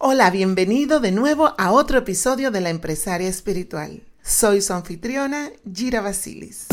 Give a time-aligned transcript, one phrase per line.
[0.00, 4.04] Hola, bienvenido de nuevo a otro episodio de La Empresaria Espiritual.
[4.22, 6.68] Soy su anfitriona, Gira Basilis.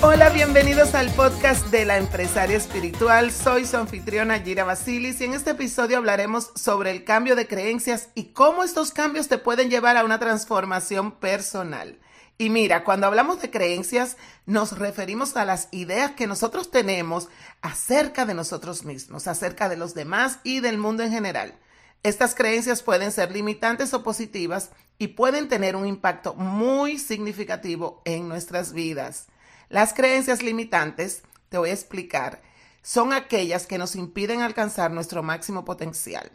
[0.00, 3.30] Hola, bienvenidos al podcast de La Empresaria Espiritual.
[3.30, 8.08] Soy su anfitriona, Gira Basilis, y en este episodio hablaremos sobre el cambio de creencias
[8.14, 11.98] y cómo estos cambios te pueden llevar a una transformación personal.
[12.36, 17.28] Y mira, cuando hablamos de creencias, nos referimos a las ideas que nosotros tenemos
[17.62, 21.54] acerca de nosotros mismos, acerca de los demás y del mundo en general.
[22.02, 28.28] Estas creencias pueden ser limitantes o positivas y pueden tener un impacto muy significativo en
[28.28, 29.26] nuestras vidas.
[29.68, 32.42] Las creencias limitantes, te voy a explicar,
[32.82, 36.30] son aquellas que nos impiden alcanzar nuestro máximo potencial.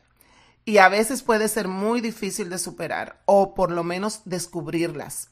[0.65, 5.29] Y a veces puede ser muy difícil de superar o por lo menos descubrirlas.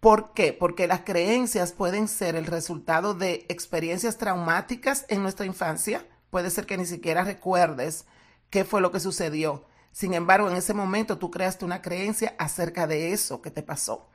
[0.00, 0.52] ¿Por qué?
[0.52, 6.06] Porque las creencias pueden ser el resultado de experiencias traumáticas en nuestra infancia.
[6.30, 8.04] Puede ser que ni siquiera recuerdes
[8.48, 9.64] qué fue lo que sucedió.
[9.90, 14.08] Sin embargo, en ese momento tú creaste una creencia acerca de eso que te pasó.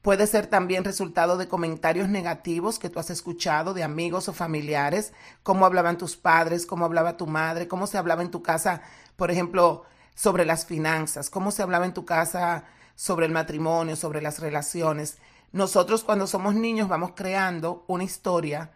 [0.00, 5.12] Puede ser también resultado de comentarios negativos que tú has escuchado de amigos o familiares,
[5.42, 8.80] cómo hablaban tus padres, cómo hablaba tu madre, cómo se hablaba en tu casa,
[9.16, 12.64] por ejemplo, sobre las finanzas, cómo se hablaba en tu casa
[13.00, 15.16] sobre el matrimonio, sobre las relaciones.
[15.52, 18.72] Nosotros cuando somos niños vamos creando una historia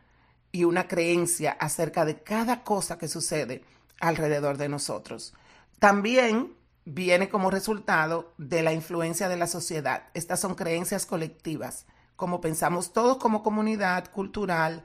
[0.50, 3.62] y una creencia acerca de cada cosa que sucede
[4.00, 5.34] alrededor de nosotros.
[5.78, 6.54] También
[6.86, 10.04] viene como resultado de la influencia de la sociedad.
[10.14, 11.84] Estas son creencias colectivas,
[12.16, 14.84] como pensamos todos como comunidad cultural,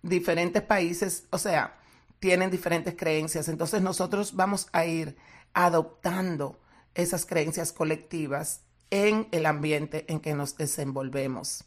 [0.00, 1.78] diferentes países, o sea,
[2.18, 3.48] tienen diferentes creencias.
[3.48, 5.18] Entonces nosotros vamos a ir
[5.52, 6.58] adoptando
[6.94, 11.64] esas creencias colectivas en el ambiente en que nos desenvolvemos.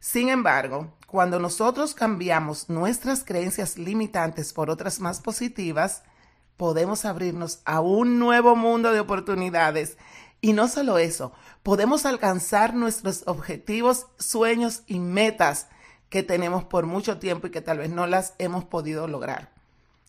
[0.00, 6.02] Sin embargo, cuando nosotros cambiamos nuestras creencias limitantes por otras más positivas,
[6.56, 9.96] podemos abrirnos a un nuevo mundo de oportunidades.
[10.40, 15.68] Y no solo eso, podemos alcanzar nuestros objetivos, sueños y metas
[16.10, 19.52] que tenemos por mucho tiempo y que tal vez no las hemos podido lograr.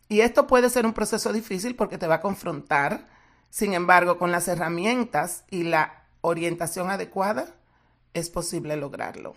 [0.09, 3.07] Y esto puede ser un proceso difícil porque te va a confrontar.
[3.49, 7.47] Sin embargo, con las herramientas y la orientación adecuada,
[8.13, 9.35] es posible lograrlo.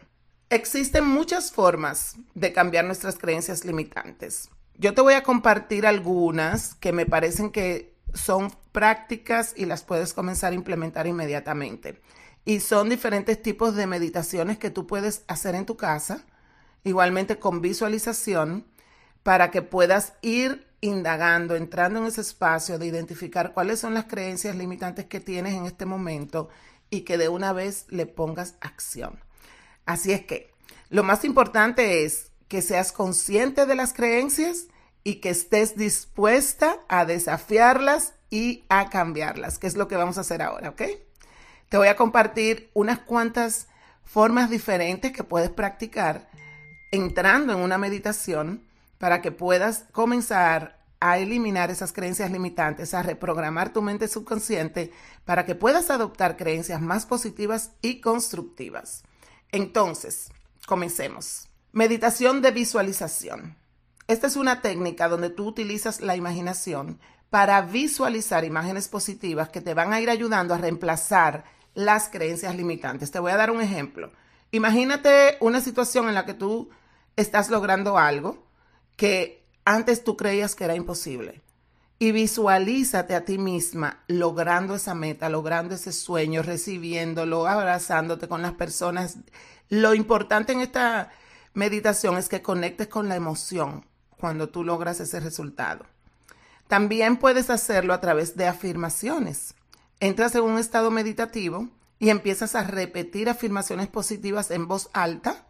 [0.51, 4.49] Existen muchas formas de cambiar nuestras creencias limitantes.
[4.77, 10.15] Yo te voy a compartir algunas que me parecen que son prácticas y las puedes
[10.15, 12.01] comenzar a implementar inmediatamente.
[12.45, 16.25] Y son diferentes tipos de meditaciones que tú puedes hacer en tu casa,
[16.85, 18.65] igualmente con visualización,
[19.23, 24.57] para que puedas ir indagando, entrando en ese espacio de identificar cuáles son las creencias
[24.57, 26.49] limitantes que tienes en este momento
[26.91, 29.19] y que de una vez le pongas acción.
[29.87, 30.51] Así es que
[30.91, 34.67] lo más importante es que seas consciente de las creencias
[35.05, 40.23] y que estés dispuesta a desafiarlas y a cambiarlas, que es lo que vamos a
[40.23, 40.83] hacer ahora, ¿ok?
[41.69, 43.69] Te voy a compartir unas cuantas
[44.05, 46.29] formas diferentes que puedes practicar
[46.91, 48.67] entrando en una meditación
[48.99, 54.93] para que puedas comenzar a eliminar esas creencias limitantes, a reprogramar tu mente subconsciente
[55.25, 59.05] para que puedas adoptar creencias más positivas y constructivas.
[59.53, 60.31] Entonces,
[60.67, 61.49] comencemos.
[61.73, 63.57] Meditación de visualización.
[64.09, 66.99] Esta es una técnica donde tú utilizas la imaginación
[67.31, 71.45] para visualizar imágenes positivas que te van a ir ayudando a reemplazar
[71.75, 73.11] las creencias limitantes.
[73.11, 74.11] Te voy a dar un ejemplo.
[74.51, 76.71] Imagínate una situación en la que tú
[77.17, 78.47] estás logrando algo
[78.97, 79.38] que
[79.69, 81.43] antes tú creías que era imposible.
[81.99, 88.55] Y visualízate a ti misma logrando esa meta, logrando ese sueño, recibiéndolo, abrazándote con las
[88.55, 89.19] personas.
[89.69, 91.11] Lo importante en esta
[91.53, 93.85] meditación es que conectes con la emoción
[94.19, 95.85] cuando tú logras ese resultado.
[96.67, 99.55] También puedes hacerlo a través de afirmaciones.
[100.01, 101.69] Entras en un estado meditativo
[101.99, 105.47] y empiezas a repetir afirmaciones positivas en voz alta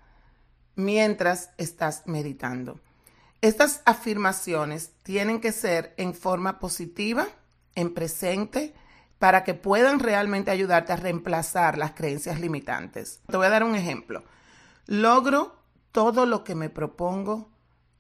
[0.75, 2.81] mientras estás meditando.
[3.41, 7.29] Estas afirmaciones tienen que ser en forma positiva,
[7.77, 8.75] en presente,
[9.19, 13.21] para que puedan realmente ayudarte a reemplazar las creencias limitantes.
[13.29, 14.25] Te voy a dar un ejemplo.
[14.87, 15.57] Logro
[15.93, 17.51] todo lo que me propongo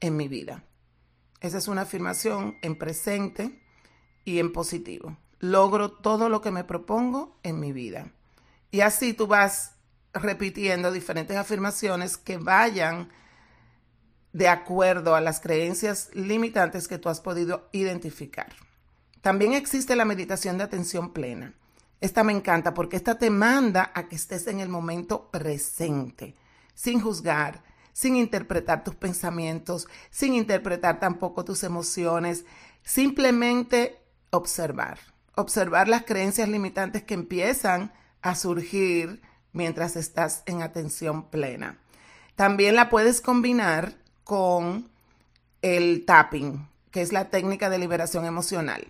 [0.00, 0.64] en mi vida.
[1.40, 3.62] Esa es una afirmación en presente
[4.24, 5.16] y en positivo.
[5.38, 8.12] Logro todo lo que me propongo en mi vida.
[8.72, 9.76] Y así tú vas
[10.12, 13.08] repitiendo diferentes afirmaciones que vayan
[14.32, 18.48] de acuerdo a las creencias limitantes que tú has podido identificar.
[19.20, 21.54] También existe la meditación de atención plena.
[22.00, 26.36] Esta me encanta porque esta te manda a que estés en el momento presente,
[26.74, 32.44] sin juzgar, sin interpretar tus pensamientos, sin interpretar tampoco tus emociones,
[32.84, 34.00] simplemente
[34.30, 35.00] observar,
[35.34, 37.92] observar las creencias limitantes que empiezan
[38.22, 39.20] a surgir
[39.52, 41.78] mientras estás en atención plena.
[42.36, 43.96] También la puedes combinar
[44.28, 44.90] con
[45.62, 48.86] el tapping, que es la técnica de liberación emocional.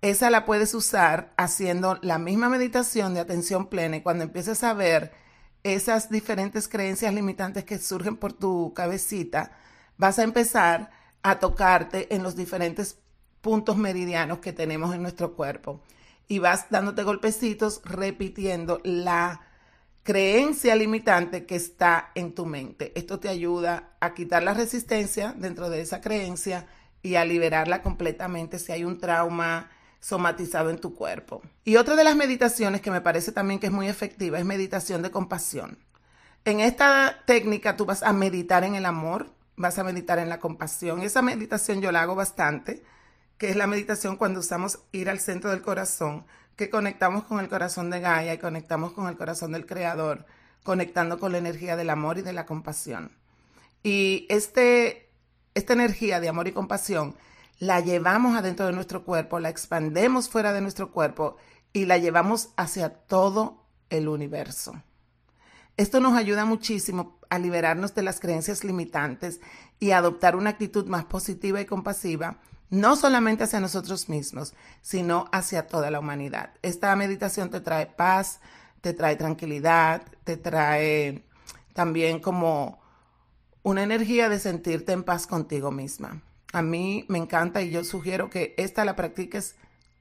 [0.00, 4.74] Esa la puedes usar haciendo la misma meditación de atención plena y cuando empieces a
[4.74, 5.12] ver
[5.64, 9.58] esas diferentes creencias limitantes que surgen por tu cabecita,
[9.96, 10.92] vas a empezar
[11.24, 12.96] a tocarte en los diferentes
[13.40, 15.80] puntos meridianos que tenemos en nuestro cuerpo
[16.28, 19.45] y vas dándote golpecitos repitiendo la
[20.06, 22.92] creencia limitante que está en tu mente.
[22.94, 26.68] Esto te ayuda a quitar la resistencia dentro de esa creencia
[27.02, 29.68] y a liberarla completamente si hay un trauma
[29.98, 31.42] somatizado en tu cuerpo.
[31.64, 35.02] Y otra de las meditaciones que me parece también que es muy efectiva es meditación
[35.02, 35.76] de compasión.
[36.44, 40.38] En esta técnica tú vas a meditar en el amor, vas a meditar en la
[40.38, 41.02] compasión.
[41.02, 42.84] Esa meditación yo la hago bastante,
[43.38, 46.24] que es la meditación cuando usamos ir al centro del corazón
[46.56, 50.24] que conectamos con el corazón de Gaia y conectamos con el corazón del Creador,
[50.64, 53.12] conectando con la energía del amor y de la compasión.
[53.82, 55.10] Y este,
[55.54, 57.14] esta energía de amor y compasión
[57.58, 61.36] la llevamos adentro de nuestro cuerpo, la expandemos fuera de nuestro cuerpo
[61.72, 64.82] y la llevamos hacia todo el universo.
[65.76, 69.40] Esto nos ayuda muchísimo a liberarnos de las creencias limitantes
[69.78, 72.38] y a adoptar una actitud más positiva y compasiva
[72.70, 76.50] no solamente hacia nosotros mismos, sino hacia toda la humanidad.
[76.62, 78.40] Esta meditación te trae paz,
[78.80, 81.24] te trae tranquilidad, te trae
[81.72, 82.80] también como
[83.62, 86.22] una energía de sentirte en paz contigo misma.
[86.52, 89.56] A mí me encanta y yo sugiero que esta la practiques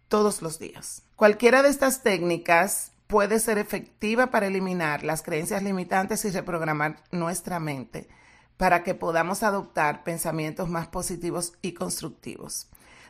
[0.07, 1.03] todos los días.
[1.15, 7.59] Cualquiera de estas técnicas puede ser efectiva para eliminar las creencias limitantes y reprogramar nuestra
[7.59, 8.07] mente
[8.57, 12.67] para que podamos adoptar pensamientos más positivos y constructivos.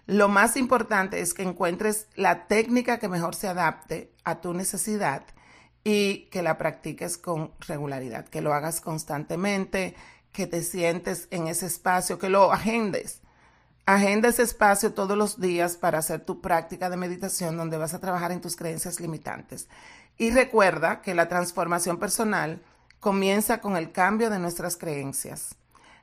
[0.08, 5.24] Lo más importante es que encuentres la técnica que mejor se adapte a tu necesidad
[5.84, 9.96] y que la practiques con regularidad, que lo hagas constantemente,
[10.32, 13.22] que te sientes en ese espacio, que lo agendes.
[13.88, 18.00] Agenda ese espacio todos los días para hacer tu práctica de meditación donde vas a
[18.00, 19.70] trabajar en tus creencias limitantes.
[20.18, 22.62] Y recuerda que la transformación personal
[23.06, 25.54] comienza con el cambio de nuestras creencias.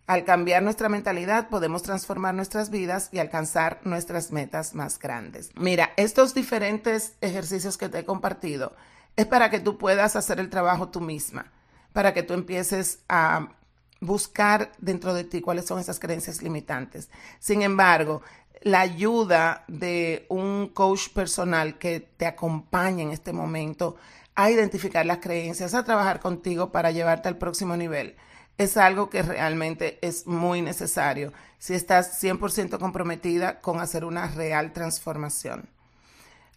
[0.07, 5.51] Al cambiar nuestra mentalidad podemos transformar nuestras vidas y alcanzar nuestras metas más grandes.
[5.57, 8.77] Mira, estos diferentes ejercicios que te he compartido
[9.17, 11.51] es para que tú puedas hacer el trabajo tú misma,
[11.93, 13.49] para que tú empieces a
[14.01, 17.11] buscar dentro de ti cuáles son esas creencias limitantes.
[17.41, 18.23] Sin embargo,
[18.61, 23.97] la ayuda de un coach personal que te acompañe en este momento
[24.34, 28.17] a identificar las creencias, a trabajar contigo para llevarte al próximo nivel.
[28.58, 34.73] Es algo que realmente es muy necesario si estás 100% comprometida con hacer una real
[34.73, 35.69] transformación.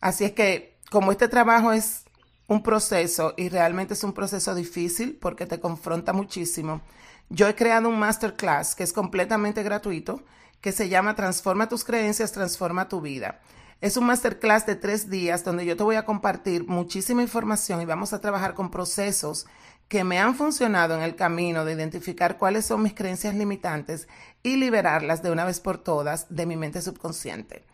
[0.01, 2.03] Así es que como este trabajo es
[2.47, 6.81] un proceso y realmente es un proceso difícil porque te confronta muchísimo,
[7.29, 10.21] yo he creado un masterclass que es completamente gratuito
[10.61, 13.39] que se llama Transforma tus creencias, transforma tu vida.
[13.81, 17.85] Es un masterclass de tres días donde yo te voy a compartir muchísima información y
[17.85, 19.45] vamos a trabajar con procesos
[19.89, 24.07] que me han funcionado en el camino de identificar cuáles son mis creencias limitantes
[24.43, 27.65] y liberarlas de una vez por todas de mi mente subconsciente.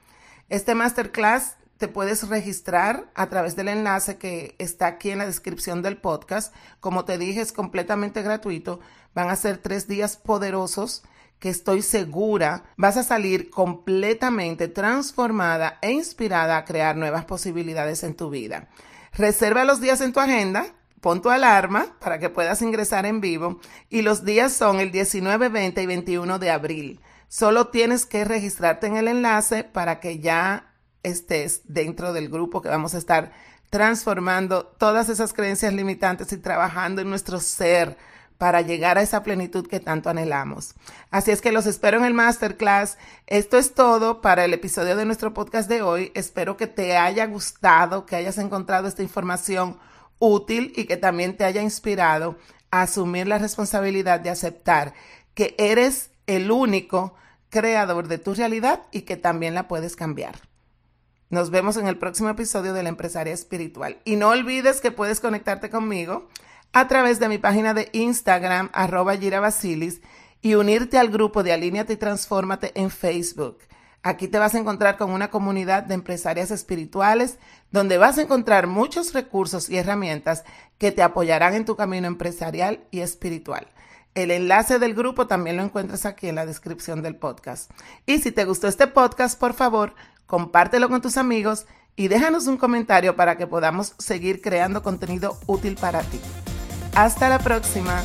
[0.49, 5.81] Este masterclass te puedes registrar a través del enlace que está aquí en la descripción
[5.81, 6.53] del podcast.
[6.79, 8.81] Como te dije, es completamente gratuito.
[9.13, 11.03] Van a ser tres días poderosos
[11.41, 18.13] que estoy segura vas a salir completamente transformada e inspirada a crear nuevas posibilidades en
[18.13, 18.69] tu vida.
[19.11, 20.67] Reserva los días en tu agenda,
[21.01, 25.49] pon tu alarma para que puedas ingresar en vivo y los días son el 19,
[25.49, 27.01] 20 y 21 de abril.
[27.27, 32.69] Solo tienes que registrarte en el enlace para que ya estés dentro del grupo que
[32.69, 33.31] vamos a estar
[33.71, 37.97] transformando todas esas creencias limitantes y trabajando en nuestro ser
[38.41, 40.73] para llegar a esa plenitud que tanto anhelamos.
[41.11, 42.97] Así es que los espero en el masterclass.
[43.27, 46.11] Esto es todo para el episodio de nuestro podcast de hoy.
[46.15, 49.77] Espero que te haya gustado, que hayas encontrado esta información
[50.17, 52.35] útil y que también te haya inspirado
[52.71, 54.95] a asumir la responsabilidad de aceptar
[55.35, 57.13] que eres el único
[57.51, 60.39] creador de tu realidad y que también la puedes cambiar.
[61.29, 63.99] Nos vemos en el próximo episodio de La Empresaria Espiritual.
[64.03, 66.27] Y no olvides que puedes conectarte conmigo
[66.73, 70.01] a través de mi página de Instagram, arroba Basilis,
[70.41, 73.59] y unirte al grupo de Alíneate y Transfórmate en Facebook.
[74.03, 77.37] Aquí te vas a encontrar con una comunidad de empresarias espirituales
[77.69, 80.43] donde vas a encontrar muchos recursos y herramientas
[80.79, 83.67] que te apoyarán en tu camino empresarial y espiritual.
[84.15, 87.69] El enlace del grupo también lo encuentras aquí en la descripción del podcast.
[88.07, 89.93] Y si te gustó este podcast, por favor,
[90.25, 95.75] compártelo con tus amigos y déjanos un comentario para que podamos seguir creando contenido útil
[95.75, 96.19] para ti.
[96.95, 98.01] Hasta la próxima.